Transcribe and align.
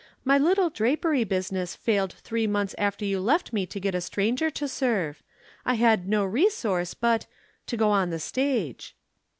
My 0.25 0.39
little 0.39 0.71
drapery 0.71 1.23
business 1.25 1.75
failed 1.75 2.11
three 2.11 2.47
months 2.47 2.73
after 2.79 3.05
you 3.05 3.19
left 3.21 3.53
me 3.53 3.67
to 3.67 3.79
get 3.79 3.93
a 3.93 4.01
stranger 4.01 4.49
to 4.49 4.67
serve. 4.67 5.21
I 5.63 5.75
had 5.75 6.07
no 6.09 6.25
resource 6.25 6.95
but 6.95 7.27
to 7.67 7.77
go 7.77 7.91
on 7.91 8.09
the 8.09 8.17
stage." 8.17 8.95